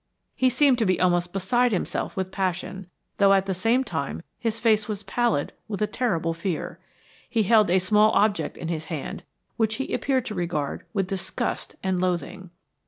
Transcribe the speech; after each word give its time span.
He 0.35 0.49
seemed 0.49 0.79
to 0.79 0.85
be 0.87 0.99
almost 0.99 1.31
beside 1.31 1.71
himself 1.71 2.15
with 2.17 2.31
passion, 2.31 2.87
though 3.17 3.33
at 3.33 3.45
the 3.45 3.53
same 3.53 3.83
time 3.83 4.23
his 4.39 4.59
face 4.59 4.87
was 4.87 5.03
pallid 5.03 5.53
with 5.67 5.79
a 5.79 5.85
terrible 5.85 6.33
fear. 6.33 6.79
He 7.29 7.43
held 7.43 7.69
a 7.69 7.77
small 7.77 8.09
object 8.13 8.57
in 8.57 8.67
his 8.67 8.85
hand, 8.85 9.21
which 9.57 9.75
he 9.75 9.93
appeared 9.93 10.25
to 10.25 10.33
regard 10.33 10.87
with 10.91 11.05
disgust 11.05 11.75
and 11.83 12.01
loathing. 12.01 12.49